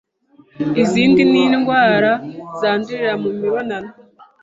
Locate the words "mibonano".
3.39-3.91